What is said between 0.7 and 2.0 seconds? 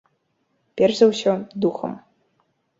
Перш за ўсё, духам.